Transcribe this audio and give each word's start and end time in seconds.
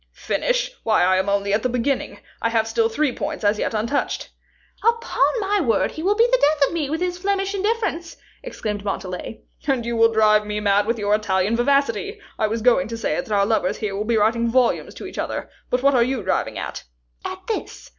"Finish! 0.13 0.71
Why, 0.81 1.03
I 1.03 1.17
am 1.17 1.29
only 1.29 1.53
at 1.53 1.61
the 1.61 1.69
beginning. 1.69 2.21
I 2.41 2.49
have 2.49 2.67
still 2.67 2.89
three 2.89 3.11
points 3.15 3.43
as 3.43 3.59
yet 3.59 3.75
untouched." 3.75 4.31
"Upon 4.83 5.39
my 5.39 5.61
word, 5.61 5.91
he 5.91 6.01
will 6.01 6.15
be 6.15 6.25
the 6.25 6.41
death 6.41 6.65
of 6.67 6.73
me, 6.73 6.89
with 6.89 7.01
his 7.01 7.19
Flemish 7.19 7.53
indifference," 7.53 8.17
exclaimed 8.41 8.83
Montalais. 8.83 9.43
"And 9.67 9.85
you 9.85 9.95
will 9.95 10.11
drive 10.11 10.43
me 10.43 10.59
mad 10.59 10.87
with 10.87 10.97
your 10.97 11.13
Italian 11.13 11.55
vivacity. 11.55 12.19
I 12.39 12.47
was 12.47 12.63
going 12.63 12.87
to 12.87 12.97
say 12.97 13.13
that 13.13 13.31
our 13.31 13.45
lovers 13.45 13.77
here 13.77 13.95
will 13.95 14.03
be 14.03 14.17
writing 14.17 14.47
volumes 14.49 14.95
to 14.95 15.05
each 15.05 15.19
other. 15.19 15.51
But 15.69 15.83
what 15.83 15.93
are 15.93 16.01
you 16.03 16.23
driving 16.23 16.57
at?" 16.57 16.83
"At 17.23 17.45
this. 17.45 17.89